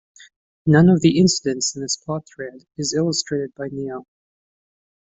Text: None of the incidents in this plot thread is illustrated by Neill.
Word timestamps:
None 0.65 0.89
of 0.89 1.01
the 1.01 1.19
incidents 1.19 1.75
in 1.75 1.83
this 1.83 1.95
plot 1.95 2.25
thread 2.27 2.65
is 2.75 2.95
illustrated 2.95 3.53
by 3.53 3.67
Neill. 3.71 4.07